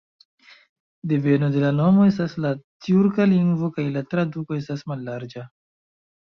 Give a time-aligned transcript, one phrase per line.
[1.11, 2.53] Deveno de la nomo estas de la
[2.87, 5.47] tjurka lingvo kaj la traduko estas "mallarĝa".